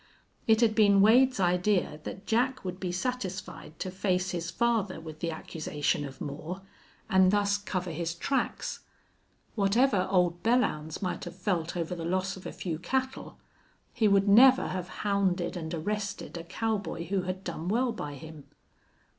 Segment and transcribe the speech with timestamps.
[0.47, 5.19] It had been Wade's idea that Jack would be satisfied to face his father with
[5.19, 6.63] the accusation of Moore,
[7.07, 8.79] and thus cover his tracks.
[9.53, 13.37] Whatever Old Belllounds might have felt over the loss of a few cattle,
[13.93, 18.45] he would never have hounded and arrested a cowboy who had done well by him.